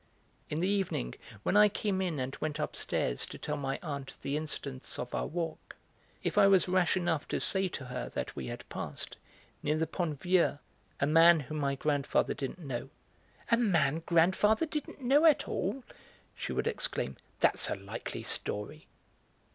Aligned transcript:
In 0.49 0.61
the 0.61 0.67
evening, 0.67 1.13
when 1.43 1.55
I 1.55 1.69
came 1.69 2.01
in 2.01 2.19
and 2.19 2.35
went 2.41 2.57
upstairs 2.57 3.23
to 3.27 3.37
tell 3.37 3.55
my 3.55 3.77
aunt 3.83 4.17
the 4.23 4.35
incidents 4.35 4.97
of 4.97 5.13
our 5.13 5.27
walk, 5.27 5.75
if 6.23 6.39
I 6.39 6.47
was 6.47 6.67
rash 6.67 6.97
enough 6.97 7.27
to 7.27 7.39
say 7.39 7.67
to 7.67 7.85
her 7.85 8.09
that 8.15 8.35
we 8.35 8.47
had 8.47 8.67
passed, 8.67 9.15
near 9.61 9.77
the 9.77 9.85
Pont 9.85 10.19
Vieux, 10.19 10.57
a 10.99 11.05
man 11.05 11.41
whom 11.41 11.57
my 11.59 11.75
grandfather 11.75 12.33
didn't 12.33 12.57
know: 12.65 12.89
"A 13.51 13.57
man 13.57 14.01
grandfather 14.07 14.65
didn't 14.65 15.01
know 15.01 15.23
at 15.25 15.47
all!" 15.47 15.83
she 16.35 16.51
would 16.51 16.65
exclaim. 16.65 17.15
"That's 17.39 17.69
a 17.69 17.75
likely 17.75 18.23
story." 18.23 18.87